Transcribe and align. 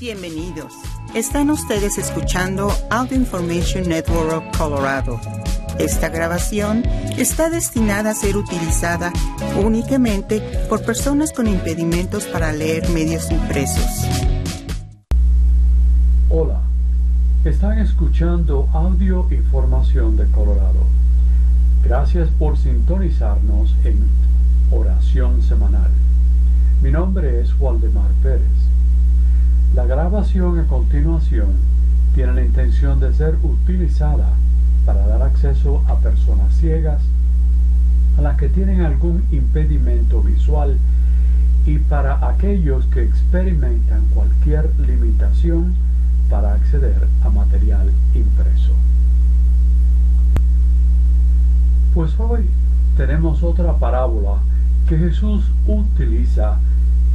Bienvenidos. 0.00 0.74
Están 1.12 1.50
ustedes 1.50 1.98
escuchando 1.98 2.70
Audio 2.88 3.16
Information 3.16 3.88
Network 3.88 4.32
of 4.32 4.56
Colorado. 4.56 5.20
Esta 5.80 6.08
grabación 6.08 6.84
está 7.16 7.50
destinada 7.50 8.10
a 8.10 8.14
ser 8.14 8.36
utilizada 8.36 9.12
únicamente 9.60 10.40
por 10.68 10.84
personas 10.84 11.32
con 11.32 11.48
impedimentos 11.48 12.26
para 12.26 12.52
leer 12.52 12.88
medios 12.90 13.28
impresos. 13.32 14.06
Hola, 16.28 16.60
están 17.44 17.80
escuchando 17.80 18.68
Audio 18.72 19.26
Información 19.32 20.16
de 20.16 20.30
Colorado. 20.30 20.86
Gracias 21.82 22.28
por 22.38 22.56
sintonizarnos 22.56 23.74
en 23.82 23.98
Oración 24.70 25.42
Semanal. 25.42 25.90
Mi 26.84 26.92
nombre 26.92 27.40
es 27.40 27.52
Waldemar 27.58 28.12
Pérez. 28.22 28.67
La 29.74 29.84
grabación 29.84 30.58
a 30.58 30.66
continuación 30.66 31.54
tiene 32.14 32.32
la 32.32 32.44
intención 32.44 32.98
de 33.00 33.12
ser 33.12 33.36
utilizada 33.42 34.30
para 34.84 35.06
dar 35.06 35.22
acceso 35.22 35.82
a 35.86 35.96
personas 35.96 36.54
ciegas, 36.54 37.02
a 38.16 38.22
las 38.22 38.36
que 38.36 38.48
tienen 38.48 38.80
algún 38.80 39.22
impedimento 39.30 40.22
visual 40.22 40.76
y 41.66 41.78
para 41.78 42.28
aquellos 42.28 42.86
que 42.86 43.02
experimentan 43.02 44.06
cualquier 44.14 44.70
limitación 44.80 45.74
para 46.30 46.54
acceder 46.54 47.06
a 47.22 47.28
material 47.28 47.92
impreso. 48.14 48.72
Pues 51.94 52.18
hoy 52.18 52.48
tenemos 52.96 53.42
otra 53.42 53.76
parábola 53.78 54.38
que 54.88 54.96
Jesús 54.96 55.44
utiliza 55.66 56.58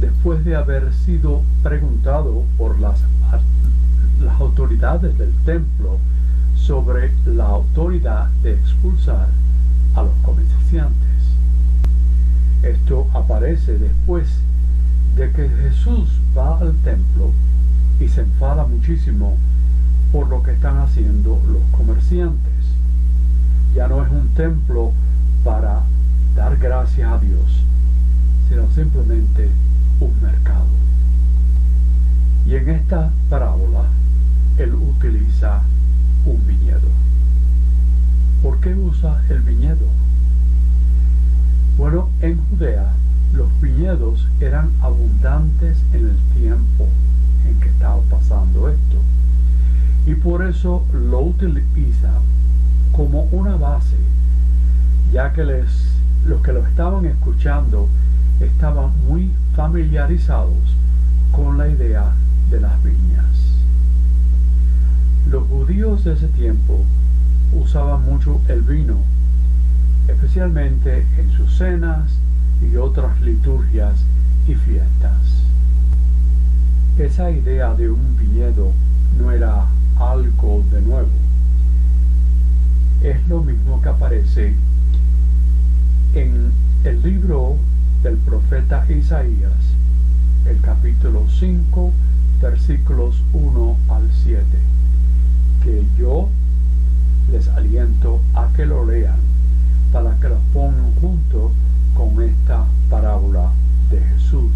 después 0.00 0.44
de 0.44 0.56
haber 0.56 0.92
sido 0.92 1.42
preguntado 1.62 2.44
por 2.56 2.78
las, 2.78 3.00
las 4.20 4.40
autoridades 4.40 5.16
del 5.18 5.32
templo 5.44 5.98
sobre 6.54 7.12
la 7.26 7.46
autoridad 7.46 8.28
de 8.42 8.54
expulsar 8.54 9.28
a 9.94 10.02
los 10.02 10.14
comerciantes. 10.22 11.04
Esto 12.62 13.06
aparece 13.12 13.78
después 13.78 14.28
de 15.16 15.30
que 15.30 15.48
Jesús 15.48 16.08
va 16.36 16.58
al 16.58 16.74
templo 16.76 17.32
y 18.00 18.08
se 18.08 18.22
enfada 18.22 18.66
muchísimo 18.66 19.36
por 20.10 20.28
lo 20.28 20.42
que 20.42 20.52
están 20.52 20.78
haciendo 20.78 21.40
los 21.46 21.62
comerciantes. 21.72 22.52
Ya 23.74 23.88
no 23.88 24.04
es 24.04 24.10
un 24.10 24.28
templo 24.28 24.92
para 25.44 25.82
dar 26.34 26.56
gracias 26.56 27.12
a 27.12 27.18
Dios, 27.18 27.62
sino 28.48 28.70
simplemente 28.74 29.50
un 30.04 30.22
mercado. 30.22 30.66
Y 32.46 32.54
en 32.56 32.68
esta 32.68 33.10
parábola 33.30 33.84
él 34.58 34.74
utiliza 34.74 35.62
un 36.26 36.46
viñedo. 36.46 36.88
¿Por 38.42 38.60
qué 38.60 38.74
usa 38.74 39.22
el 39.30 39.40
viñedo? 39.40 39.86
Bueno, 41.76 42.10
en 42.20 42.38
Judea 42.48 42.92
los 43.32 43.48
viñedos 43.60 44.28
eran 44.40 44.70
abundantes 44.80 45.78
en 45.92 46.08
el 46.08 46.18
tiempo 46.38 46.86
en 47.48 47.58
que 47.60 47.68
estaba 47.68 48.00
pasando 48.10 48.68
esto. 48.68 48.96
Y 50.06 50.14
por 50.14 50.46
eso 50.46 50.84
lo 50.92 51.20
utiliza 51.20 52.12
como 52.92 53.22
una 53.32 53.56
base, 53.56 53.96
ya 55.12 55.32
que 55.32 55.44
les, 55.44 55.66
los 56.26 56.42
que 56.42 56.52
lo 56.52 56.64
estaban 56.66 57.06
escuchando 57.06 57.88
estaban 58.40 58.92
muy 59.08 59.30
familiarizados 59.54 60.76
con 61.30 61.58
la 61.58 61.68
idea 61.68 62.12
de 62.50 62.60
las 62.60 62.82
viñas. 62.82 63.24
Los 65.30 65.46
judíos 65.48 66.04
de 66.04 66.14
ese 66.14 66.28
tiempo 66.28 66.84
usaban 67.52 68.04
mucho 68.04 68.40
el 68.48 68.62
vino, 68.62 68.98
especialmente 70.08 71.06
en 71.18 71.30
sus 71.32 71.56
cenas 71.56 72.18
y 72.62 72.76
otras 72.76 73.20
liturgias 73.20 73.94
y 74.46 74.54
fiestas. 74.54 75.44
Esa 76.98 77.30
idea 77.30 77.74
de 77.74 77.90
un 77.90 78.16
viñedo 78.16 78.72
no 79.18 79.30
era 79.30 79.66
algo 79.98 80.64
de 80.72 80.80
nuevo. 80.82 81.08
Es 83.02 83.26
lo 83.28 83.42
mismo 83.42 83.80
que 83.82 83.88
aparece 83.88 84.54
en 86.14 86.52
el 86.84 87.02
libro 87.02 87.56
del 88.04 88.18
profeta 88.18 88.84
Isaías, 88.90 89.50
el 90.44 90.60
capítulo 90.60 91.24
5, 91.26 91.90
versículos 92.42 93.22
1 93.32 93.76
al 93.88 94.10
7, 94.12 94.44
que 95.62 95.86
yo 95.96 96.28
les 97.32 97.48
aliento 97.48 98.20
a 98.34 98.48
que 98.54 98.66
lo 98.66 98.84
lean 98.84 99.16
para 99.90 100.14
que 100.20 100.28
lo 100.28 100.38
pongan 100.52 100.94
junto 101.00 101.50
con 101.96 102.22
esta 102.22 102.66
parábola 102.90 103.50
de 103.90 103.98
Jesús. 104.00 104.52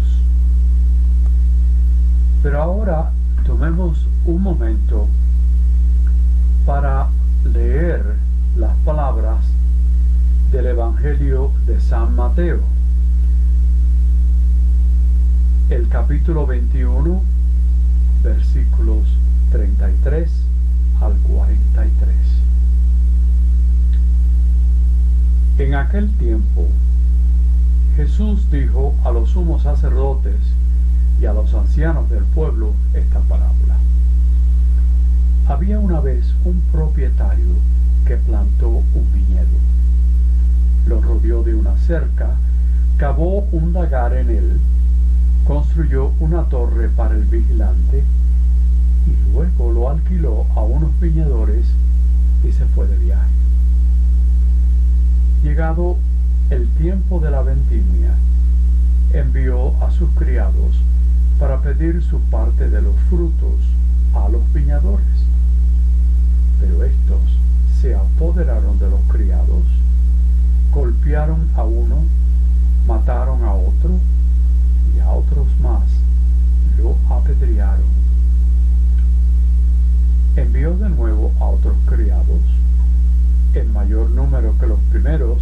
Pero 2.43 2.61
ahora 2.61 3.11
tomemos 3.47 4.05
un 4.25 4.43
momento 4.43 5.07
para 6.67 7.07
leer 7.51 8.13
las 8.55 8.77
palabras 8.85 9.43
del 10.51 10.67
Evangelio 10.67 11.51
de 11.65 11.81
San 11.81 12.15
Mateo 12.15 12.78
el 15.69 15.87
capítulo 15.87 16.47
21, 16.47 17.21
versículos 18.23 19.07
33 19.51 20.27
al 20.99 21.13
43. 21.19 22.15
En 25.59 25.75
aquel 25.75 26.09
tiempo, 26.17 26.65
Jesús 27.95 28.49
dijo 28.49 28.95
a 29.05 29.11
los 29.11 29.29
sumos 29.29 29.61
sacerdotes 29.61 30.39
y 31.21 31.25
a 31.27 31.33
los 31.33 31.53
ancianos 31.53 32.09
del 32.09 32.23
pueblo 32.23 32.73
esta 32.95 33.19
parábola. 33.19 33.77
Había 35.47 35.77
una 35.77 35.99
vez 35.99 36.33
un 36.45 36.61
propietario 36.71 37.53
que 38.07 38.17
plantó 38.17 38.69
un 38.69 39.13
viñedo. 39.13 39.59
Lo 40.87 40.99
rodeó 40.99 41.43
de 41.43 41.53
una 41.53 41.77
cerca, 41.77 42.31
cavó 42.97 43.41
un 43.51 43.71
lagar 43.73 44.13
en 44.17 44.29
él 44.31 44.59
construyó 45.49 46.11
una 46.19 46.43
torre 46.43 46.89
para 46.89 47.15
el 47.15 47.23
vigilante 47.23 48.03
y 49.07 49.33
luego 49.33 49.71
lo 49.71 49.89
alquiló 49.89 50.45
a 50.55 50.61
unos 50.61 50.91
viñadores 50.99 51.65
y 52.47 52.51
se 52.51 52.65
fue 52.67 52.85
de 52.85 52.95
viaje. 52.99 53.31
Llegado 55.41 55.97
el 56.51 56.67
tiempo 56.75 57.19
de 57.19 57.31
la 57.31 57.41
vendimia, 57.41 58.13
envió 59.11 59.73
a 59.83 59.89
sus 59.89 60.11
criados 60.11 60.75
para 61.39 61.59
pedir 61.61 62.03
su 62.03 62.19
parte 62.19 62.69
de 62.69 62.83
los 62.83 62.95
frutos 63.09 63.55
a 64.13 64.29
los 64.29 64.53
viñadores. 64.53 65.25
Pero 66.61 66.83
estos 66.83 67.21
se 67.81 67.95
apoderaron 67.95 68.77
de 68.77 68.87
los 68.87 69.01
criados, 69.07 69.63
golpearon 70.71 71.49
a 71.55 71.63
uno, 71.63 72.03
mataron 72.85 73.43
a 73.43 73.55
otro 73.55 73.99
a 74.99 75.11
otros 75.11 75.47
más 75.61 75.83
lo 76.77 76.95
apedrearon. 77.13 77.87
Envió 80.35 80.77
de 80.77 80.89
nuevo 80.89 81.31
a 81.39 81.45
otros 81.45 81.75
criados, 81.85 82.41
en 83.53 83.73
mayor 83.73 84.09
número 84.11 84.55
que 84.59 84.67
los 84.67 84.79
primeros, 84.91 85.39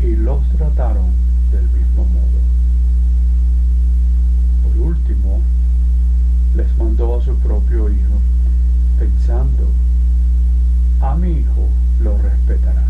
y 0.00 0.16
los 0.16 0.42
trataron 0.50 1.10
del 1.52 1.64
mismo 1.68 2.04
modo. 2.04 2.40
Por 4.62 4.78
último, 4.88 5.40
les 6.54 6.76
mandó 6.76 7.18
a 7.18 7.24
su 7.24 7.34
propio 7.36 7.88
hijo, 7.90 8.20
pensando, 8.98 9.68
a 11.00 11.14
mi 11.14 11.30
hijo 11.30 11.68
lo 12.02 12.18
respetarán. 12.18 12.86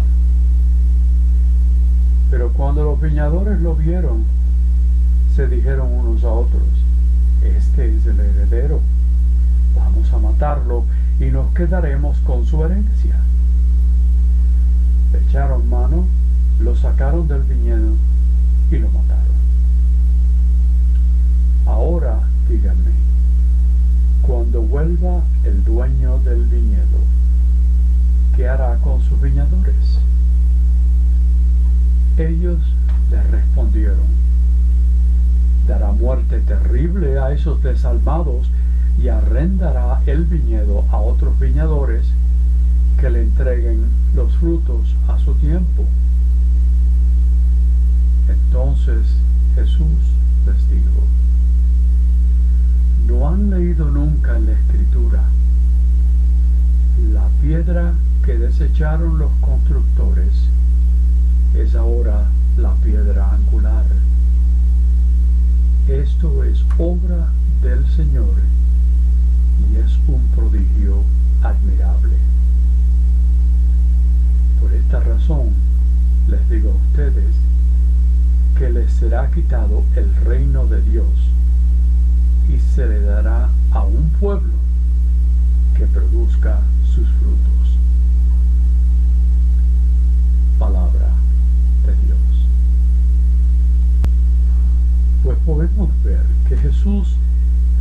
Pero 2.30 2.52
cuando 2.52 2.84
los 2.84 3.00
viñadores 3.00 3.60
lo 3.60 3.74
vieron, 3.74 4.24
se 5.36 5.46
dijeron 5.48 5.92
unos 5.92 6.24
a 6.24 6.30
otros, 6.30 6.62
este 7.42 7.94
es 7.94 8.06
el 8.06 8.18
heredero, 8.18 8.80
vamos 9.74 10.10
a 10.10 10.18
matarlo 10.18 10.84
y 11.20 11.26
nos 11.26 11.52
quedaremos 11.52 12.16
con 12.20 12.46
su 12.46 12.64
herencia. 12.64 13.20
Echaron 15.12 15.68
mano, 15.68 16.06
lo 16.58 16.74
sacaron 16.74 17.28
del 17.28 17.42
viñedo 17.42 17.92
y 18.70 18.78
lo 18.78 18.88
mataron. 18.88 19.36
Ahora 21.66 22.18
díganme, 22.48 22.92
cuando 24.22 24.62
vuelva 24.62 25.22
el 25.44 25.62
dueño 25.64 26.18
del 26.20 26.46
viñedo, 26.46 26.98
¿qué 28.36 28.48
hará 28.48 28.76
con 28.76 29.02
sus 29.02 29.20
viñadores? 29.20 29.98
Ellos 32.16 32.58
le 33.10 33.22
respondieron, 33.24 34.25
dará 35.66 35.90
muerte 35.92 36.40
terrible 36.40 37.18
a 37.18 37.32
esos 37.32 37.62
desalmados 37.62 38.50
y, 39.02 39.08
arrendará 39.08 40.00
el 40.06 40.24
viñedo 40.24 40.84
a 40.90 40.98
otros 40.98 41.38
viñadores 41.38 42.06
que 42.98 43.10
le 43.10 43.22
entreguen 43.22 43.84
los 44.14 44.34
frutos 44.36 44.94
a 45.08 45.18
su 45.18 45.34
tiempo. 45.34 45.84
Entonces 48.28 49.06
Jesús 49.54 49.98
les 50.46 50.70
dijo, 50.70 51.02
¿no 53.06 53.28
han 53.28 53.50
leído 53.50 53.90
nunca 53.90 54.36
en 54.36 54.46
la 54.46 54.52
escritura 54.52 55.24
la 57.12 57.28
piedra 57.42 57.92
que 58.24 58.38
desecharon 58.38 59.18
los 59.18 59.30
constructores 59.40 60.32
es 61.54 61.74
ahora 61.74 62.26
la 62.56 62.72
piedra 62.74 63.32
angular? 63.32 63.84
Esto 65.88 66.42
es 66.42 66.64
obra 66.78 67.30
del 67.62 67.86
Señor 67.94 68.34
y 69.70 69.76
es 69.76 69.96
un 70.08 70.20
prodigio 70.34 71.04
admirable. 71.42 72.16
Por 74.60 74.72
esta 74.74 74.98
razón 74.98 75.50
les 76.28 76.50
digo 76.50 76.72
a 76.72 76.74
ustedes 76.74 77.36
que 78.58 78.68
les 78.68 78.90
será 78.94 79.30
quitado 79.30 79.84
el 79.94 80.12
reino 80.24 80.66
de 80.66 80.82
Dios 80.82 81.06
y 82.48 82.58
se 82.74 82.88
le 82.88 83.00
dará 83.02 83.48
a 83.70 83.84
un 83.84 84.10
pueblo 84.18 84.54
que 85.76 85.86
produzca 85.86 86.58
sus 86.84 87.06
frutos. 87.20 87.78
Palabra 90.58 91.10
de 91.86 91.94
Dios. 92.06 92.16
Pues 95.26 95.38
podemos 95.38 95.90
ver 96.04 96.22
que 96.48 96.56
Jesús 96.56 97.16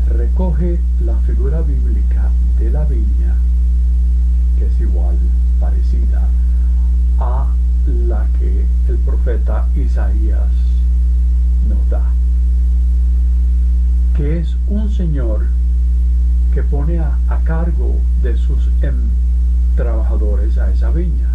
recoge 0.10 0.80
la 1.06 1.16
figura 1.28 1.62
bíblica 1.62 2.32
de 2.58 2.72
la 2.72 2.86
viña, 2.86 3.36
que 4.58 4.66
es 4.66 4.82
igual, 4.82 5.16
parecida 5.60 6.28
a 7.20 7.54
la 7.86 8.26
que 8.40 8.66
el 8.90 8.98
profeta 8.98 9.68
Isaías 9.76 10.50
nos 11.70 11.88
da, 11.88 12.02
que 14.18 14.40
es 14.40 14.58
un 14.68 14.90
señor 14.90 15.46
que 16.52 16.64
pone 16.64 16.98
a, 16.98 17.16
cargo 17.44 18.02
de 18.24 18.36
sus 18.38 18.72
em, 18.82 18.96
trabajadores 19.76 20.58
a 20.58 20.72
esa 20.72 20.90
viña. 20.90 21.30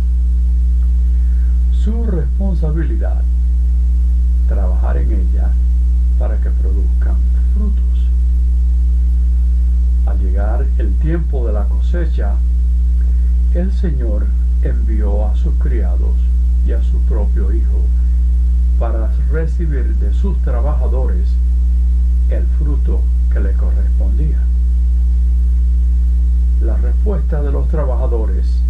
Su 1.84 2.02
responsabilidad, 2.02 3.22
trabajar 4.48 4.96
en 4.96 5.12
ella 5.12 5.52
para 6.20 6.36
que 6.36 6.50
produzcan 6.50 7.16
frutos. 7.54 8.06
Al 10.04 10.18
llegar 10.18 10.66
el 10.76 10.94
tiempo 10.96 11.46
de 11.46 11.54
la 11.54 11.64
cosecha, 11.64 12.34
el 13.54 13.72
Señor 13.72 14.26
envió 14.62 15.26
a 15.26 15.34
sus 15.34 15.54
criados 15.54 16.14
y 16.66 16.72
a 16.72 16.82
su 16.82 16.98
propio 17.08 17.50
hijo 17.54 17.86
para 18.78 19.10
recibir 19.32 19.96
de 19.96 20.12
sus 20.12 20.36
trabajadores 20.42 21.26
el 22.28 22.46
fruto 22.58 23.00
que 23.32 23.40
le 23.40 23.54
correspondía. 23.54 24.40
La 26.60 26.76
respuesta 26.76 27.40
de 27.40 27.50
los 27.50 27.66
trabajadores 27.68 28.62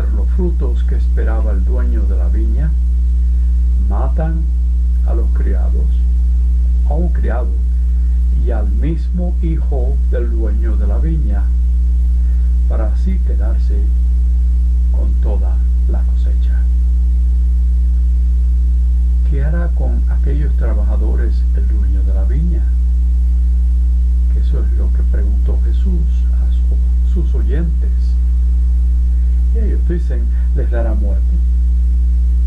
los 0.00 0.26
frutos 0.36 0.84
que 0.84 0.96
esperaba 0.96 1.52
el 1.52 1.66
dueño 1.66 2.02
de 2.04 2.16
la 2.16 2.28
viña, 2.28 2.70
matan 3.90 4.40
a 5.06 5.12
los 5.12 5.28
criados, 5.34 5.84
a 6.88 6.94
un 6.94 7.10
criado 7.10 7.50
y 8.42 8.52
al 8.52 8.70
mismo 8.70 9.36
hijo 9.42 9.94
del 10.10 10.30
dueño 10.30 10.76
de 10.76 10.86
la 10.86 10.96
viña, 10.96 11.42
para 12.70 12.86
así 12.86 13.18
quedarse 13.26 13.82
con 14.92 15.12
toda 15.20 15.58
la 15.90 16.02
cosecha. 16.04 16.62
¿Qué 19.30 19.44
hará 19.44 19.68
con 19.74 20.02
aquellos 20.08 20.56
trabajadores 20.56 21.42
el 21.54 21.68
dueño 21.68 22.02
de 22.02 22.14
la 22.14 22.24
viña? 22.24 22.62
Eso 24.40 24.64
es 24.64 24.72
lo 24.72 24.90
que 24.94 25.02
preguntó 25.12 25.60
Jesús 25.64 26.24
a 26.32 27.12
sus 27.12 27.34
oyentes. 27.34 27.90
Ellos 29.54 29.80
dicen, 29.88 30.26
les 30.56 30.70
dará 30.70 30.94
muerte 30.94 31.36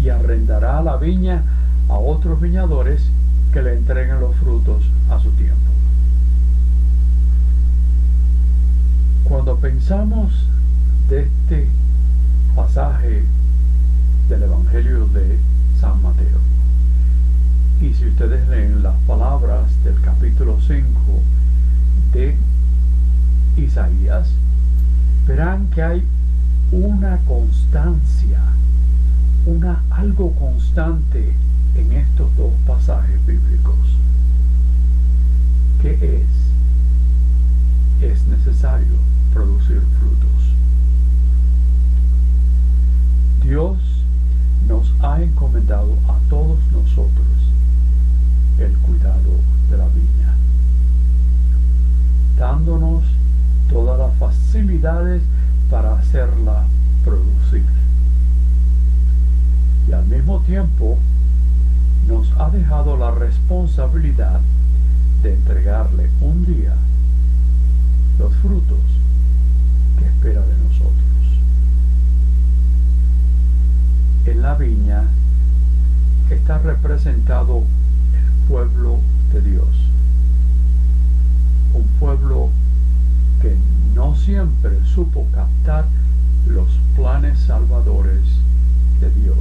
y 0.01 0.09
arrendará 0.09 0.81
la 0.81 0.97
viña 0.97 1.43
a 1.87 1.97
otros 1.97 2.41
viñadores 2.41 3.09
que 3.53 3.61
le 3.61 3.73
entreguen 3.73 4.19
los 4.19 4.35
frutos 4.37 4.83
a 5.09 5.19
su 5.19 5.29
tiempo. 5.31 5.55
Cuando 9.23 9.57
pensamos 9.57 10.47
de 11.09 11.21
este 11.21 11.69
pasaje 12.55 13.23
del 14.29 14.43
Evangelio 14.43 15.07
de 15.07 15.39
San 15.79 16.01
Mateo, 16.01 16.39
y 17.81 17.93
si 17.93 18.07
ustedes 18.07 18.47
leen 18.47 18.81
las 18.81 18.95
palabras 19.07 19.83
del 19.83 19.99
capítulo 20.01 20.57
5 20.59 20.83
de 22.13 22.35
Isaías, 23.57 24.29
verán 25.27 25.67
que 25.67 25.83
hay 25.83 26.03
una 26.75 27.17
constancia, 27.25 28.41
una 29.45 29.81
algo 29.89 30.33
constante 30.33 31.33
en 31.73 31.93
estos 31.93 32.35
dos 32.35 32.51
pasajes 32.67 33.25
bíblicos. 33.25 33.77
¿Qué 35.81 35.93
es? 38.01 38.11
Es 38.11 38.27
necesario 38.27 38.97
producir 39.33 39.81
frutos. 39.99 40.53
Dios 43.41 43.77
nos 44.67 44.91
ha 45.01 45.21
encomendado 45.21 45.93
a 46.09 46.17
todos 46.29 46.59
nosotros 46.73 47.25
el 48.59 48.77
cuidado 48.79 49.39
de 49.69 49.77
la 49.77 49.87
viña, 49.87 50.35
dándonos 52.37 53.03
todas 53.69 53.97
las 53.97 54.13
facilidades 54.17 55.21
para 55.69 55.95
hacerla 55.97 56.65
producir. 57.03 57.65
Y 59.87 59.93
al 59.93 60.05
mismo 60.05 60.39
tiempo 60.41 60.97
nos 62.07 62.31
ha 62.39 62.49
dejado 62.49 62.97
la 62.97 63.11
responsabilidad 63.55 64.41
de 65.23 65.33
entregarle 65.33 66.09
un 66.19 66.45
día 66.45 66.75
los 68.19 68.33
frutos 68.35 68.81
que 69.97 70.05
espera 70.05 70.41
de 70.41 70.57
nosotros. 70.57 70.93
En 74.25 74.41
la 74.41 74.55
viña 74.55 75.03
está 76.29 76.57
representado 76.57 77.59
el 78.13 78.47
pueblo 78.49 78.99
de 79.31 79.41
Dios, 79.41 79.69
un 81.73 81.87
pueblo 81.97 82.49
que 83.41 83.55
no 83.93 84.17
siempre 84.17 84.71
supo 84.83 85.27
captar 85.33 85.85
los 86.45 86.67
planes 86.97 87.39
salvadores 87.39 88.21
de 88.99 89.09
Dios 89.11 89.37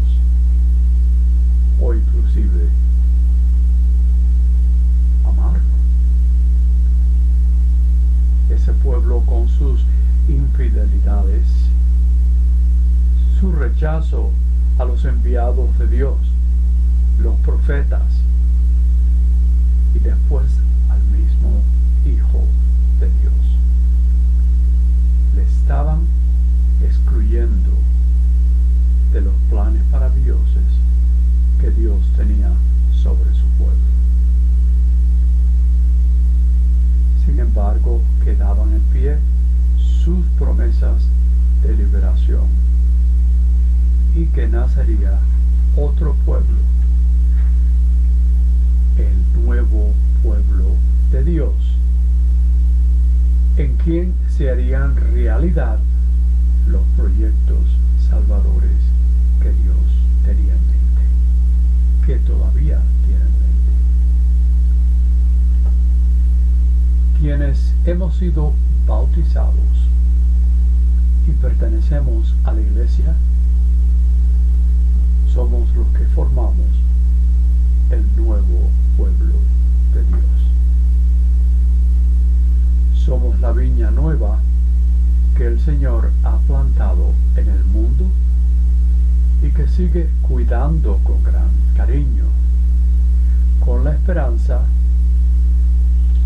o 1.80 1.94
inclusive 1.94 2.68
amarlo. 5.26 5.60
Ese 8.50 8.72
pueblo 8.72 9.22
con 9.26 9.48
sus 9.48 9.80
infidelidades, 10.28 11.46
su 13.40 13.52
a 13.84 14.84
los 14.86 15.04
enviados 15.04 15.78
de 15.78 15.86
Dios, 15.86 16.16
los 17.20 17.38
profetas, 17.40 18.00
y 19.94 19.98
después 19.98 20.46
al 20.88 21.02
mismo 21.02 21.50
Hijo 22.06 22.44
de 22.98 23.10
Dios. 23.20 23.34
Le 25.36 25.42
estaban 25.42 26.06
excluyendo 26.82 27.72
de 29.12 29.20
los 29.20 29.34
planes 29.50 29.82
maravillosos 29.90 30.64
que 31.60 31.70
Dios 31.70 31.98
tenía 32.16 32.52
sobre 32.90 33.34
su 33.34 33.44
pueblo. 33.58 33.84
Sin 37.26 37.38
embargo, 37.38 38.00
quedaban 38.24 38.72
en 38.72 38.80
pie 38.94 39.18
sus 39.76 40.24
promesas 40.38 41.02
de 41.60 41.76
liberación 41.76 42.63
y 44.14 44.26
que 44.26 44.46
nacería 44.46 45.18
otro 45.76 46.14
pueblo, 46.24 46.56
el 48.96 49.44
nuevo 49.44 49.92
pueblo 50.22 50.76
de 51.10 51.24
Dios, 51.24 51.54
en 53.56 53.76
quien 53.76 54.14
se 54.28 54.50
harían 54.50 54.96
realidad 54.96 55.78
los 56.68 56.82
proyectos 56.96 57.64
salvadores 58.08 58.70
que 59.42 59.50
Dios 59.50 59.76
tenía 60.24 60.54
en 60.54 60.66
mente, 60.66 61.02
que 62.06 62.16
todavía 62.18 62.80
tiene 63.06 63.20
en 63.20 63.32
mente. 63.40 63.72
Quienes 67.20 67.74
hemos 67.84 68.16
sido 68.16 68.52
bautizados 68.86 69.54
y 71.26 71.32
pertenecemos 71.32 72.34
a 72.44 72.52
la 72.52 72.60
iglesia, 72.60 73.14
somos 75.34 75.68
los 75.74 75.88
que 75.88 76.04
formamos 76.14 76.68
el 77.90 78.04
nuevo 78.16 78.70
pueblo 78.96 79.34
de 79.92 80.04
Dios. 80.04 80.20
Somos 82.94 83.40
la 83.40 83.50
viña 83.50 83.90
nueva 83.90 84.38
que 85.36 85.48
el 85.48 85.60
Señor 85.60 86.12
ha 86.22 86.36
plantado 86.46 87.10
en 87.34 87.48
el 87.48 87.64
mundo 87.64 88.04
y 89.42 89.50
que 89.50 89.66
sigue 89.66 90.08
cuidando 90.22 91.00
con 91.02 91.24
gran 91.24 91.50
cariño, 91.76 92.26
con 93.58 93.82
la 93.82 93.92
esperanza 93.92 94.60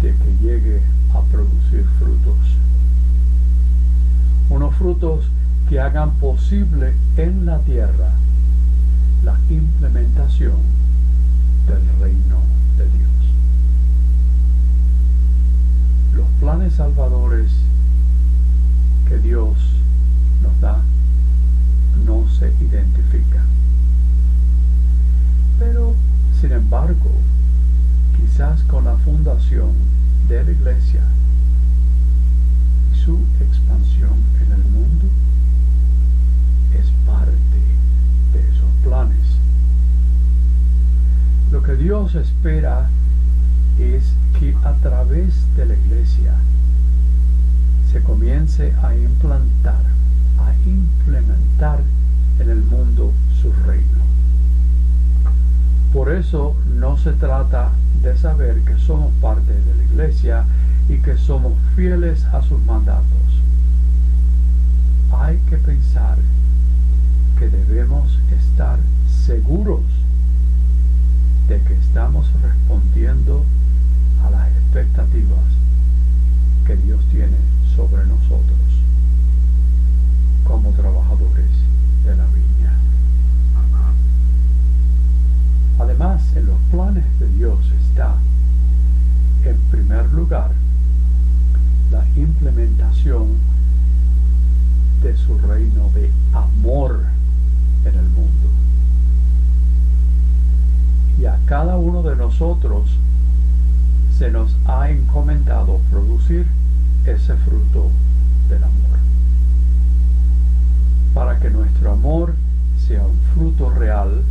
de 0.02 0.10
que 0.10 0.46
llegue 0.46 0.82
a 1.14 1.22
producir 1.32 1.86
frutos. 1.98 2.36
Unos 4.50 4.74
frutos 4.74 5.24
que 5.70 5.80
hagan 5.80 6.10
posible 6.18 6.92
en 7.16 7.46
la 7.46 7.58
tierra 7.60 8.12
la 9.22 9.38
implementación 9.50 10.56
del 11.66 12.00
reino 12.00 12.40
de 12.76 12.84
Dios. 12.84 13.08
Los 16.14 16.26
planes 16.40 16.74
salvadores 16.74 17.50
que 19.08 19.18
Dios 19.18 19.56
nos 20.42 20.60
da 20.60 20.82
no 22.04 22.28
se 22.28 22.52
identifican. 22.60 23.46
Pero, 25.58 25.94
sin 26.40 26.52
embargo, 26.52 27.10
quizás 28.16 28.62
con 28.64 28.84
la 28.84 28.96
fundación 28.98 29.72
de 30.28 30.44
la 30.44 30.50
iglesia 30.50 31.02
y 32.92 32.96
su 32.98 33.18
expansión 33.40 34.12
en 34.42 34.52
el 34.52 34.64
mundo, 34.70 35.06
es 36.78 36.86
parte 37.06 37.58
de 38.38 38.50
esos 38.50 38.70
planes. 38.84 39.26
Lo 41.50 41.62
que 41.62 41.74
Dios 41.76 42.14
espera 42.14 42.88
es 43.78 44.12
que 44.38 44.54
a 44.64 44.72
través 44.74 45.34
de 45.56 45.66
la 45.66 45.74
iglesia 45.74 46.34
se 47.90 48.02
comience 48.02 48.74
a 48.82 48.94
implantar, 48.94 49.82
a 50.38 50.52
implementar 50.68 51.80
en 52.38 52.50
el 52.50 52.62
mundo 52.62 53.12
su 53.40 53.52
reino. 53.66 54.04
Por 55.92 56.12
eso 56.12 56.54
no 56.74 56.96
se 56.98 57.12
trata 57.12 57.72
de 58.02 58.16
saber 58.16 58.60
que 58.60 58.78
somos 58.78 59.12
parte 59.20 59.52
de 59.52 59.74
la 59.74 59.82
iglesia 59.84 60.44
y 60.88 60.98
que 60.98 61.16
somos 61.16 61.54
fieles 61.74 62.24
a 62.26 62.42
sus 62.42 62.60
mandatos. 62.64 63.06
Hay 65.12 65.38
que 65.48 65.56
pensar 65.56 66.18
que 67.38 67.48
debemos 67.48 68.18
estar 68.32 68.80
seguros 69.24 69.84
de 71.46 71.60
que 71.60 71.74
estamos 71.74 72.26
respondiendo 72.42 73.44
a 74.24 74.30
las 74.30 74.48
expectativas 74.48 75.44
que 76.66 76.74
Dios 76.76 77.00
tiene 77.12 77.36
sobre 77.76 78.04
nosotros 78.06 78.58
como 80.42 80.70
trabajadores 80.70 81.50
de 82.04 82.16
la 82.16 82.26
viña. 82.26 82.72
Además, 85.78 86.22
en 86.34 86.46
los 86.46 86.60
planes 86.72 87.04
de 87.20 87.28
Dios 87.36 87.60
está, 87.86 88.16
en 89.44 89.56
primer 89.70 90.12
lugar, 90.12 90.50
la 91.92 92.04
implementación 92.16 93.28
de 95.02 95.16
su 95.16 95.38
reino 95.38 95.88
de 95.94 96.10
amor 96.32 97.17
en 97.88 97.98
el 97.98 98.08
mundo. 98.08 98.48
Y 101.18 101.24
a 101.26 101.38
cada 101.46 101.76
uno 101.76 102.02
de 102.02 102.16
nosotros 102.16 102.90
se 104.16 104.30
nos 104.30 104.56
ha 104.66 104.90
encomendado 104.90 105.80
producir 105.90 106.46
ese 107.04 107.34
fruto 107.36 107.90
del 108.48 108.64
amor. 108.64 108.98
Para 111.14 111.38
que 111.40 111.50
nuestro 111.50 111.92
amor 111.92 112.34
sea 112.86 113.02
un 113.02 113.18
fruto 113.34 113.70
real, 113.70 114.22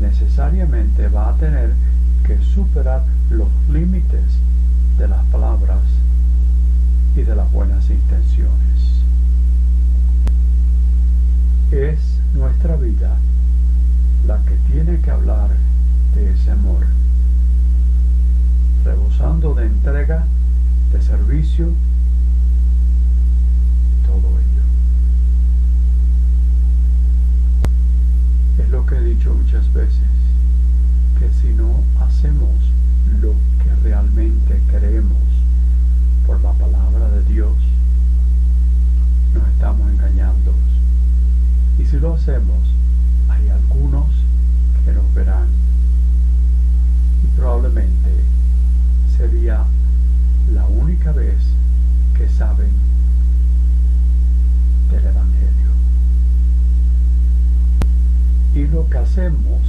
necesariamente 0.00 1.08
va 1.08 1.30
a 1.30 1.36
tener 1.36 1.72
que 2.26 2.38
superar 2.38 3.04
los 3.30 3.48
límites 3.70 4.24
de 4.98 5.08
las 5.08 5.24
palabras 5.26 5.80
y 7.16 7.22
de 7.22 7.34
las 7.34 7.50
buenas 7.52 7.88
intenciones. 7.90 8.71
Es 11.72 12.20
nuestra 12.34 12.76
vida 12.76 13.16
la 14.26 14.42
que 14.42 14.54
tiene 14.70 15.00
que 15.00 15.10
hablar 15.10 15.48
de 16.14 16.30
ese 16.30 16.50
amor, 16.50 16.84
rebosando 18.84 19.54
de 19.54 19.64
entrega, 19.64 20.26
de 20.92 21.00
servicio, 21.00 21.72
todo 24.04 24.18
ello. 24.18 24.62
Es 28.62 28.68
lo 28.68 28.84
que 28.84 28.96
he 28.96 29.02
dicho 29.04 29.32
muchas 29.34 29.72
veces, 29.72 29.96
que 31.18 31.30
si 31.40 31.54
no 31.54 31.82
hacemos 32.04 32.52
lo 33.22 33.32
que 33.64 33.74
realmente 33.82 34.60
queremos 34.70 35.22
por 36.26 36.38
la 36.42 36.52
palabra 36.52 37.08
de 37.08 37.24
Dios, 37.32 37.56
nos 39.32 39.48
estamos 39.48 39.90
engañando. 39.90 40.52
Si 41.92 42.00
lo 42.00 42.14
hacemos, 42.14 42.56
hay 43.28 43.50
algunos 43.50 44.06
que 44.82 44.92
nos 44.92 45.12
verán 45.12 45.46
y 47.22 47.26
probablemente 47.36 48.08
sería 49.14 49.66
la 50.54 50.64
única 50.64 51.12
vez 51.12 51.36
que 52.16 52.30
saben 52.30 52.70
del 54.90 55.04
Evangelio. 55.04 55.72
Y 58.54 58.66
lo 58.68 58.88
que 58.88 58.96
hacemos 58.96 59.60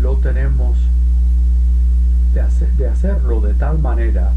lo 0.00 0.16
tenemos 0.16 0.78
de, 2.34 2.66
de 2.76 2.88
hacerlo 2.88 3.40
de 3.40 3.54
tal 3.54 3.78
manera 3.78 4.32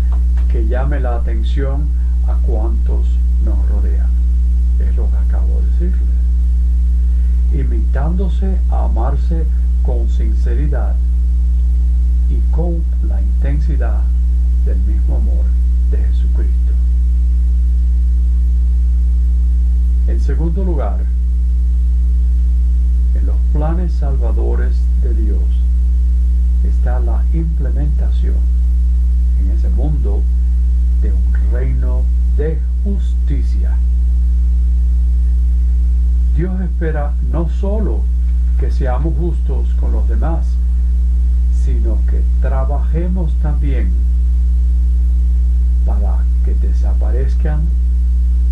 que 0.47 0.67
llame 0.67 0.99
la 0.99 1.15
atención 1.15 1.87
a 2.27 2.35
cuantos 2.45 3.07
nos 3.43 3.67
rodean. 3.67 4.24
Es 4.79 4.95
lo 4.95 5.09
que 5.09 5.17
acabo 5.17 5.61
de 5.61 5.67
decirles. 5.67 6.15
Invitándose 7.53 8.57
a 8.69 8.85
amarse 8.85 9.45
con 9.83 10.09
sinceridad 10.09 10.95
y 12.29 12.39
con 12.51 12.83
la 13.07 13.21
intensidad 13.21 14.01
del 14.65 14.79
mismo 14.79 15.17
amor 15.17 15.45
de 15.91 15.97
Jesucristo. 15.97 16.73
En 20.07 20.19
segundo 20.19 20.63
lugar, 20.63 21.05
en 23.15 23.25
los 23.25 23.37
planes 23.53 23.93
salvadores 23.93 24.75
de 25.01 25.13
Dios 25.13 25.43
está 26.63 26.99
la 26.99 27.23
implementación 27.33 28.35
en 29.39 29.51
ese 29.51 29.69
mundo 29.69 30.21
de 31.01 31.11
un 31.11 31.51
reino 31.51 32.03
de 32.37 32.59
justicia. 32.83 33.77
Dios 36.35 36.59
espera 36.59 37.13
no 37.31 37.47
solo 37.47 38.01
que 38.59 38.69
seamos 38.69 39.13
justos 39.17 39.73
con 39.79 39.93
los 39.93 40.05
demás, 40.09 40.45
sino 41.63 41.97
que 42.09 42.21
trabajemos 42.41 43.33
también 43.41 43.93
para 45.85 46.17
que 46.43 46.53
desaparezcan 46.55 47.61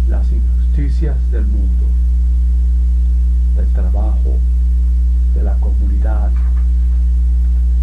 las 0.07 0.25
injusticias 0.31 1.17
del 1.29 1.45
mundo, 1.45 1.85
del 3.57 3.67
trabajo, 3.73 4.37
de 5.35 5.43
la 5.43 5.55
comunidad, 5.55 6.31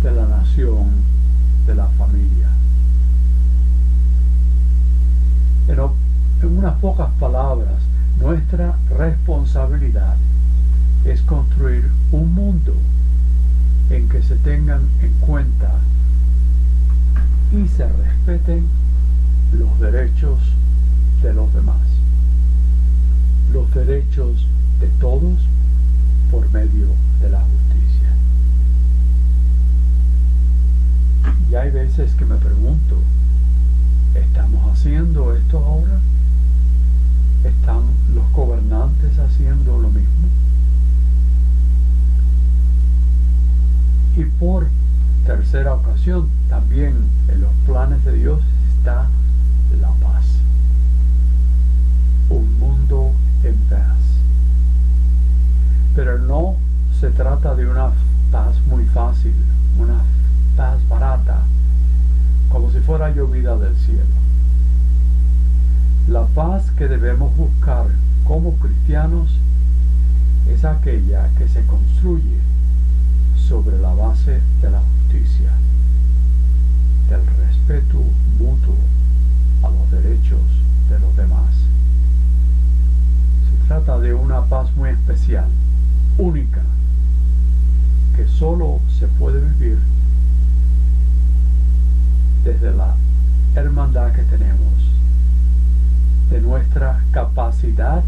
de 0.03 0.13
la 0.13 0.27
nación, 0.27 0.93
de 1.67 1.75
la 1.75 1.87
familia. 1.99 2.49
Pero 5.67 5.95
en 6.43 6.59
unas 6.59 6.75
pocas 6.77 7.11
palabras, 7.21 7.90
nuestra 8.21 8.77
responsabilidad 8.99 10.15
es 11.07 11.23
construir 11.23 11.91
un 12.13 12.35
mundo 12.35 12.75
en 13.89 14.09
que 14.11 14.23
se 14.23 14.37
tengan 14.37 14.83
en 15.03 15.13
cuenta 15.21 15.73
y 17.51 17.67
se 17.67 17.89
respeten 17.89 18.67
los 19.53 19.81
derechos 19.81 20.39
de 21.23 21.33
los 21.33 21.53
demás, 21.55 21.81
los 23.53 23.73
derechos 23.75 24.47
de 24.81 24.89
todos 25.01 25.39
por 26.31 26.49
medio 26.53 26.89
de 27.23 27.31
la 27.31 27.41
justicia. 27.41 28.11
Y 31.51 31.55
hay 31.55 31.71
veces 31.71 32.13
que 32.13 32.27
me 32.27 32.37
pregunto, 32.37 32.97
¿estamos 34.15 34.71
haciendo 34.71 35.35
esto 35.35 35.59
ahora? 35.59 35.99
¿Están 37.71 37.85
los 38.17 38.33
gobernantes 38.33 39.17
haciendo 39.17 39.79
lo 39.79 39.91
mismo? 39.91 40.27
Y 44.17 44.25
por 44.25 44.67
tercera 45.25 45.75
ocasión, 45.75 46.29
también 46.49 46.97
en 47.29 47.41
los 47.41 47.53
planes 47.67 48.05
de 48.05 48.15
Dios 48.15 48.41
está 48.77 49.07
la 49.81 49.91
paz. 50.05 50.25
Un 52.29 52.59
mundo 52.59 53.13
en 53.45 53.55
paz. 53.69 53.99
Pero 55.95 56.19
no 56.19 56.57
se 56.99 57.11
trata 57.11 57.55
de 57.55 57.69
una 57.69 57.93
paz 58.33 58.57
muy 58.67 58.85
fácil, 58.87 59.35
una 59.79 60.03
paz 60.57 60.77
barata, 60.89 61.43
como 62.49 62.69
si 62.73 62.81
fuera 62.81 63.15
llovida 63.15 63.57
del 63.57 63.77
cielo. 63.77 64.20
La 66.09 66.27
paz 66.27 66.71
que 66.77 66.89
debemos 66.89 67.37
buscar 67.37 67.87
como 68.25 68.55
cristianos 68.57 69.31
es 70.49 70.65
aquella 70.65 71.29
que 71.39 71.47
se 71.49 71.65
construye 71.67 72.39
sobre 73.37 73.79
la 73.79 73.93
base 73.95 74.41
de 74.61 74.71
la 74.71 74.81
justicia, 74.81 75.53
del 77.09 77.21
respeto 77.45 77.99
mutuo 78.39 78.77
a 79.63 79.71
los 79.71 79.91
derechos 79.91 80.41
de 80.89 80.99
los 80.99 81.17
demás. 81.17 81.55
Se 83.51 83.67
trata 83.69 83.99
de 84.01 84.15
una 84.15 84.43
paz 84.45 84.75
muy 84.77 84.91
especial, 84.91 85.49
única, 86.19 86.63
que 88.17 88.27
solo 88.27 88.81
se 88.99 89.07
puede 89.07 89.41
vivir 89.41 89.79
desde 92.45 92.73
la 92.75 92.97
hermandad 93.55 94.13
que 94.13 94.23
tenemos, 94.23 94.90
de 96.31 96.41
nuestra 96.41 97.03
capacidad 97.13 98.03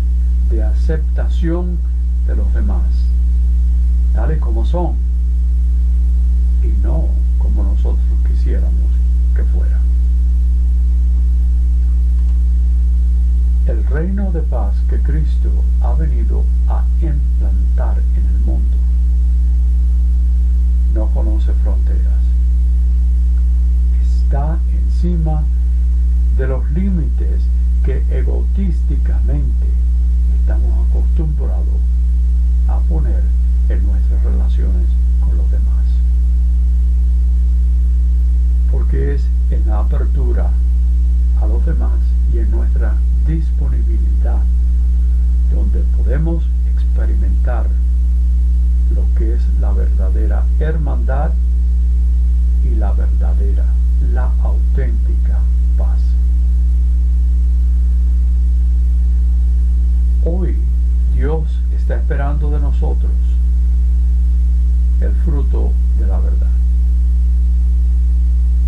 de 0.50 0.62
aceptación 0.62 1.78
de 2.26 2.36
los 2.36 2.52
demás, 2.54 2.84
tales 4.14 4.38
como 4.38 4.64
son, 4.64 4.94
y 6.62 6.68
no 6.82 7.08
como 7.38 7.64
nosotros 7.64 8.04
quisiéramos 8.28 8.90
que 9.34 9.42
fuera. 9.44 9.80
El 13.66 13.84
reino 13.86 14.30
de 14.32 14.40
paz 14.42 14.76
que 14.88 15.00
Cristo 15.00 15.50
ha 15.80 15.94
venido 15.94 16.44
a 16.68 16.84
implantar 17.00 17.98
en 18.16 18.26
el 18.26 18.40
mundo 18.44 18.76
no 20.94 21.06
conoce 21.06 21.52
fronteras. 21.62 22.22
Está 24.02 24.58
encima 24.72 25.42
de 26.36 26.46
los 26.46 26.70
límites 26.72 27.42
que 27.84 28.02
egotísticamente 28.10 29.66
estamos 30.38 30.88
acostumbrados 30.88 31.80
a 32.68 32.78
poner 32.80 33.22
en 33.68 33.86
nuestras 33.86 34.22
relaciones 34.22 34.86
con 35.20 35.36
los 35.36 35.50
demás. 35.50 35.84
Porque 38.70 39.14
es 39.14 39.24
en 39.50 39.66
la 39.66 39.80
apertura 39.80 40.50
a 41.40 41.46
los 41.46 41.66
demás 41.66 41.98
y 42.32 42.38
en 42.38 42.50
nuestra 42.50 42.94
disponibilidad 43.26 44.42
donde 45.52 45.80
podemos 45.96 46.44
experimentar 46.72 47.66
lo 48.94 49.02
que 49.16 49.34
es 49.34 49.42
la 49.60 49.72
verdadera 49.72 50.44
hermandad 50.60 51.32
y 52.64 52.74
la 52.76 52.92
verdadera, 52.92 53.64
la 54.12 54.30
auténtica 54.42 55.40
paz. 55.76 55.98
Hoy 60.24 60.56
Dios 61.16 61.48
está 61.76 61.96
esperando 61.96 62.48
de 62.52 62.60
nosotros 62.60 63.10
el 65.00 65.10
fruto 65.24 65.72
de 65.98 66.06
la 66.06 66.20
verdad. 66.20 66.46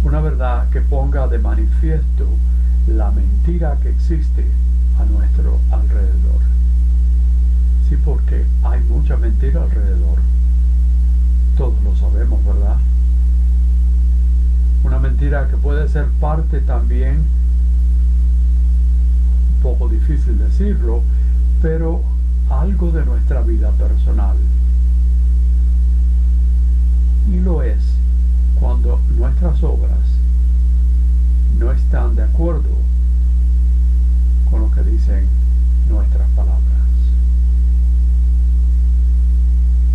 Una 0.03 0.21
verdad 0.21 0.69
que 0.71 0.81
ponga 0.81 1.29
de 1.29 1.39
manifiesto 1.39 2.27
la 2.89 3.13
mentira 3.13 3.79
que 3.81 3.91
existe 3.91 4.45
a 4.99 5.05
nuestro 5.05 5.61
alrededor. 5.71 6.41
Sí, 7.89 7.97
porque 8.05 8.45
hay 8.65 8.81
mucha 8.83 9.17
mentira 9.17 9.63
alrededor. 9.63 10.19
Todos 11.57 11.81
lo 11.85 11.95
sabemos, 11.95 12.45
¿verdad? 12.45 12.79
Una 14.83 14.99
mentira 14.99 15.47
que 15.47 15.57
puede 15.57 15.89
ser 15.89 16.07
parte 16.21 16.61
también, 16.63 17.23
un 19.55 19.63
poco 19.63 19.89
difícil 19.89 20.37
decirlo, 20.37 21.03
pero 21.65 22.03
algo 22.51 22.91
de 22.91 23.07
nuestra 23.07 23.41
vida 23.41 23.71
personal. 23.71 24.37
Y 27.33 27.41
lo 27.41 27.63
es 27.63 27.83
cuando 28.61 29.01
nuestras 29.17 29.65
obras 29.65 29.99
no 31.59 31.73
están 31.73 32.17
de 32.17 32.25
acuerdo 32.25 32.69
con 34.51 34.61
lo 34.61 34.71
que 34.73 34.83
dicen 34.83 35.27
nuestras 35.89 36.29
palabras. 36.37 36.61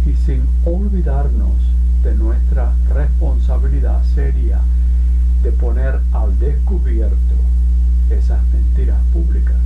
Y 0.07 0.15
sin 0.25 0.47
olvidarnos 0.65 1.53
de 2.01 2.15
nuestra 2.15 2.73
responsabilidad 2.95 4.03
seria 4.15 4.59
de 5.43 5.51
poner 5.51 5.99
al 6.13 6.39
descubierto 6.39 7.35
esas 8.09 8.43
mentiras 8.53 8.97
públicas 9.13 9.61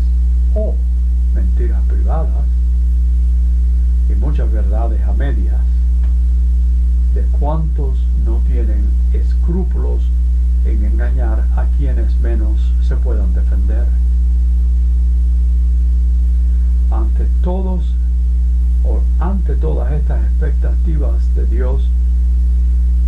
o 0.54 0.76
mentiras 1.34 1.82
privadas 1.88 2.46
y 4.10 4.15
muchas 4.15 4.52
verdades 4.52 5.02
a 5.08 5.13
medias 5.13 5.62
de 7.13 7.24
cuántos 7.39 7.98
no 8.26 8.41
tienen 8.48 8.86
escrúpulos 9.13 10.04
en 10.65 10.86
engañar 10.86 11.48
a 11.56 11.65
quienes 11.78 12.15
menos 12.19 12.60
se 12.82 12.96
puedan 12.96 13.34
defender. 13.34 13.86
Ante 16.89 17.26
todos 17.43 17.93
o 18.84 19.02
ante 19.19 19.56
todas 19.56 19.91
estas 19.93 20.24
expectativas 20.24 21.36
de 21.36 21.46
Dios, 21.46 21.88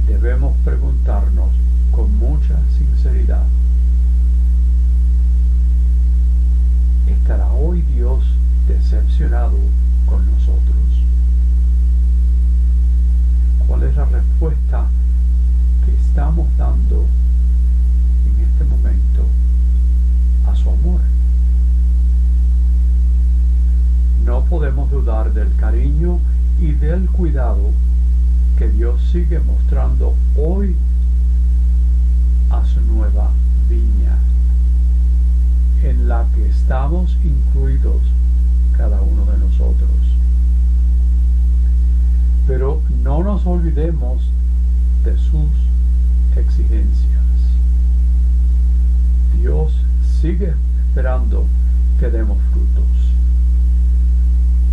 debemos 0.08 0.56
preguntarnos 0.64 1.52
con 1.92 2.16
mucha 2.18 2.60
sinceridad, 2.78 3.46
¿estará 7.08 7.52
hoy 7.54 7.82
Dios 7.82 8.24
decepcionado 8.68 9.58
con 10.06 10.26
nosotros? 10.32 10.76
¿Cuál 13.68 13.84
es 13.84 13.96
la 13.96 14.06
respuesta 14.06 14.88
que 15.86 15.94
estamos 15.96 16.48
dando 16.58 17.06
en 18.26 18.44
este 18.44 18.64
momento 18.64 19.26
a 20.48 20.56
su 20.56 20.70
amor? 20.70 21.02
No 24.24 24.44
podemos 24.46 24.90
dudar 24.90 25.34
del 25.34 25.56
cariño 25.58 26.20
y 26.60 26.72
del 26.72 27.10
cuidado 27.10 27.72
que 28.58 28.70
Dios 28.70 29.02
sigue 29.12 29.40
mostrando 29.40 30.16
hoy 30.38 30.76
a 32.50 32.66
su 32.66 32.80
nueva 32.82 33.32
viña, 33.70 34.18
en 35.86 36.08
la 36.08 36.26
que 36.34 36.50
estamos 36.50 37.16
incluidos 37.24 38.02
cada 38.76 39.02
uno 39.02 39.24
de 39.26 39.38
nosotros. 39.38 39.92
Pero 42.48 42.82
no 43.04 43.24
nos 43.24 43.46
olvidemos 43.46 44.24
de 45.04 45.16
sus 45.18 45.52
exigencias. 46.36 47.24
Dios 49.40 49.74
sigue 50.22 50.56
esperando 50.88 51.46
que 52.00 52.10
demos 52.10 52.40
frutos. 52.52 52.88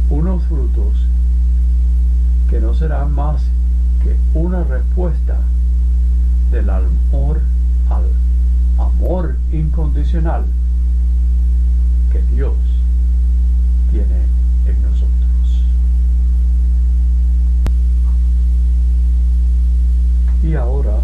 Unos 0.08 0.42
frutos 0.44 0.96
que 2.48 2.58
no 2.58 2.72
serán 2.72 3.14
más 3.14 3.42
que 4.02 4.16
una 4.32 4.64
respuesta 4.64 5.36
del 6.50 6.70
amor 6.70 7.40
al 7.90 8.04
amor 8.78 9.36
incondicional 9.52 10.44
que 12.12 12.20
Dios 12.34 12.54
tiene 13.90 14.26
en 14.66 14.82
nosotros. 14.82 15.64
Y 20.42 20.54
ahora, 20.54 21.00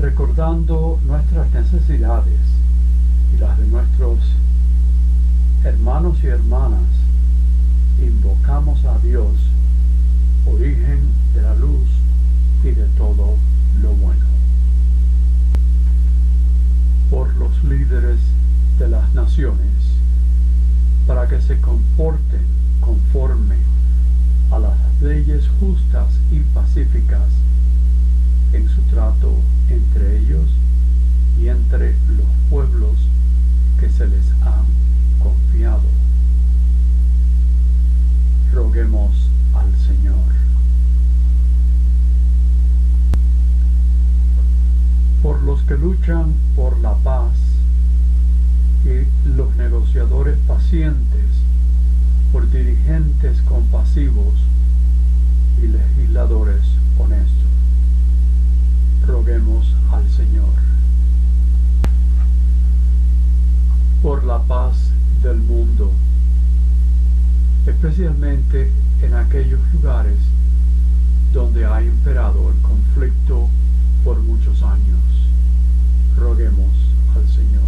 recordando 0.00 0.98
nuestras 1.06 1.52
necesidades 1.52 2.40
y 3.32 3.38
las 3.38 3.56
de 3.58 3.66
nuestros 3.68 4.18
hermanos 5.62 6.18
y 6.24 6.26
hermanas, 6.26 6.88
invocamos 8.00 8.84
a 8.84 8.98
Dios, 8.98 9.36
origen 10.46 11.08
de 11.32 11.42
la 11.42 11.54
luz 11.54 11.88
y 12.64 12.70
de 12.70 12.86
todo 12.96 13.36
lo 13.80 13.90
bueno. 13.90 14.30
líderes 17.70 18.18
de 18.80 18.88
las 18.88 19.12
naciones 19.12 19.68
para 21.06 21.28
que 21.28 21.38
se 21.42 21.60
comporten 21.60 22.46
conforme 22.80 23.56
a 24.50 24.58
las 24.58 25.02
leyes 25.02 25.44
justas 25.60 26.08
y 26.32 26.40
pacíficas 26.54 27.28
en 28.54 28.66
su 28.70 28.80
trato 28.84 29.34
entre 29.68 30.20
ellos 30.20 30.48
y 31.38 31.48
entre 31.48 31.92
los 32.08 32.26
pueblos 32.48 32.96
que 33.78 33.90
se 33.90 34.08
les 34.08 34.30
han 34.40 34.64
confiado. 35.22 35.84
Roguemos 38.54 39.28
al 39.52 39.76
Señor. 39.76 40.32
Por 45.22 45.42
los 45.42 45.60
que 45.64 45.76
luchan 45.76 46.32
por 46.56 46.78
la 46.78 46.94
paz 46.94 47.49
y 48.84 49.28
los 49.28 49.54
negociadores 49.56 50.38
pacientes, 50.46 51.26
por 52.32 52.50
dirigentes 52.50 53.40
compasivos 53.42 54.34
y 55.62 55.66
legisladores 55.66 56.62
honestos. 56.98 57.50
Roguemos 59.06 59.74
al 59.92 60.08
Señor. 60.10 60.48
Por 64.02 64.24
la 64.24 64.38
paz 64.38 64.90
del 65.22 65.38
mundo, 65.38 65.92
especialmente 67.66 68.70
en 69.02 69.14
aquellos 69.14 69.60
lugares 69.74 70.18
donde 71.32 71.66
ha 71.66 71.82
imperado 71.82 72.50
el 72.50 72.60
conflicto 72.62 73.48
por 74.04 74.20
muchos 74.20 74.62
años. 74.62 75.00
Roguemos 76.16 76.72
al 77.14 77.28
Señor. 77.28 77.60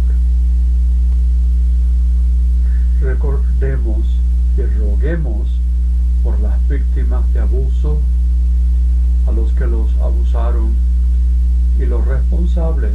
Recordemos 3.03 4.05
y 4.57 4.61
roguemos 4.79 5.49
por 6.23 6.39
las 6.39 6.65
víctimas 6.69 7.21
de 7.33 7.41
abuso, 7.41 7.99
a 9.27 9.31
los 9.33 9.51
que 9.51 9.67
los 9.67 9.93
abusaron 9.97 10.73
y 11.77 11.85
los 11.85 12.07
responsables 12.07 12.93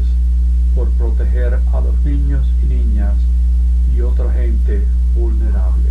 por 0.74 0.88
proteger 0.92 1.60
a 1.74 1.80
los 1.82 1.94
niños 2.06 2.46
y 2.62 2.66
niñas 2.68 3.16
y 3.94 4.00
otra 4.00 4.32
gente 4.32 4.82
vulnerable. 5.14 5.90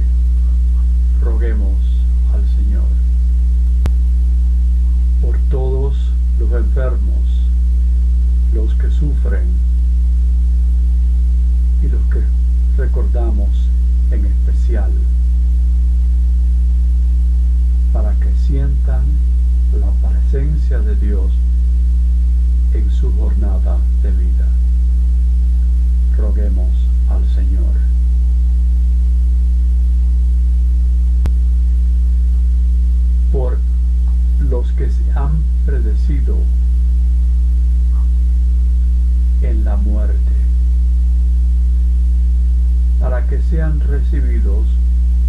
Roguemos 1.22 1.78
al 2.34 2.44
Señor. 2.58 2.88
Por 5.22 5.38
todos 5.52 5.96
los 6.40 6.52
enfermos, 6.54 7.24
los 8.52 8.74
que 8.74 8.90
sufren 8.90 9.46
y 11.84 11.88
los 11.88 12.02
que 12.12 12.24
recordamos 12.82 13.50
en 14.12 14.26
especial, 14.26 14.92
para 17.94 18.14
que 18.16 18.32
sientan 18.46 19.06
la 19.74 20.10
presencia 20.10 20.80
de 20.80 20.96
Dios 20.96 21.32
en 22.74 22.90
su 22.92 23.12
jornada 23.14 23.78
de 24.04 24.12
vida. 24.12 24.48
Roguemos 26.18 26.72
al 27.10 27.26
Señor. 27.36 27.74
Por 33.32 33.60
los 34.40 34.72
que 34.74 34.90
se 34.90 35.12
han 35.12 35.44
predecido 35.66 36.38
en 39.42 39.64
la 39.66 39.76
muerte, 39.76 40.18
para 43.00 43.28
que 43.28 43.42
sean 43.44 43.80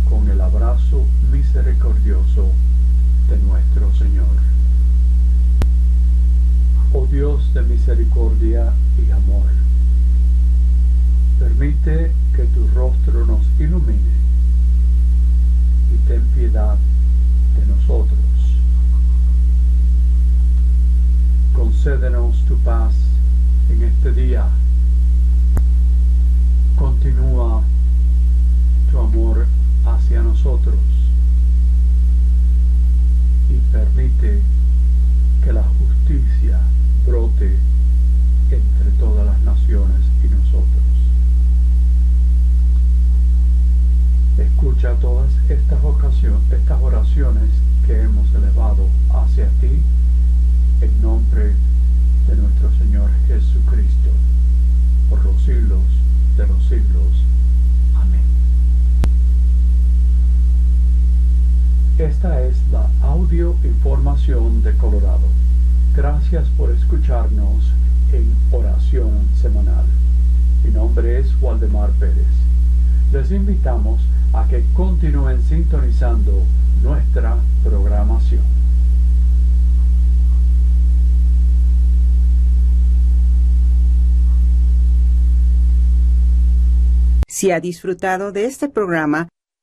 con 0.09 0.31
el 0.31 0.41
abrazo 0.41 1.05
misericordioso 1.31 2.51
de 3.29 3.37
nuestro 3.37 3.95
Señor. 3.95 4.25
Oh 6.95 7.07
Dios 7.07 7.53
de 7.53 7.63
misericordia 7.63 8.73
y 8.97 9.11
amor, 9.11 9.51
permite 11.39 12.13
que 12.35 12.45
tu 12.45 12.67
rostro 12.69 13.27
nos 13.27 13.45
ilumine 13.59 14.17
y 15.93 16.09
ten 16.09 16.23
piedad 16.35 16.79
de 17.59 17.67
nosotros. 17.67 18.19
Concédenos 21.53 22.43
tu 22.47 22.57
paz 22.61 22.95
en 23.69 23.83
este 23.83 24.13
día. 24.13 24.47
Continúa 26.77 27.63
amor 29.01 29.47
hacia 29.85 30.23
nosotros 30.23 30.77
y 33.51 33.73
permite 33.73 34.43
que 35.45 35.53
la 35.53 35.63
justicia 35.63 36.61
brote 37.07 37.59
entre 38.51 38.91
todas 38.99 39.27
las 39.27 39.41
naciones 39.41 40.01
y 40.23 40.29
nosotros. 40.29 40.83
Escucha 44.39 44.95
todas 44.95 45.31
estas, 45.49 45.81
estas 46.53 46.83
oraciones 46.83 47.51
que 47.87 48.03
hemos 48.03 48.33
elevado 48.35 48.87
hacia 49.11 49.49
ti 49.61 49.83
en 50.81 51.03
nombre 51.03 51.55
de 52.29 52.37
nuestro 52.37 52.71
Señor 52.79 53.11
Jesucristo, 53.27 54.11
por 55.09 55.25
los 55.25 55.43
siglos 55.43 55.83
de 56.37 56.47
los 56.47 56.63
siglos. 56.65 57.38
Esta 61.99 62.47
es 62.47 62.55
la 62.71 62.89
audio 63.03 63.57
información 63.65 64.63
de 64.63 64.73
Colorado. 64.77 65.27
Gracias 65.97 66.49
por 66.51 66.71
escucharnos 66.71 67.73
en 68.13 68.33
oración 68.53 69.27
semanal. 69.43 69.85
Mi 70.63 70.71
nombre 70.71 71.19
es 71.19 71.35
Waldemar 71.41 71.91
Pérez. 71.99 72.29
Les 73.11 73.33
invitamos 73.33 74.01
a 74.33 74.47
que 74.47 74.65
continúen 74.75 75.43
sintonizando 75.43 76.45
nuestra 76.85 77.37
programación. 77.65 78.45
Si 87.27 87.51
ha 87.51 87.59
disfrutado 87.59 88.31
de 88.31 88.45
este 88.45 88.69
programa, 88.69 89.27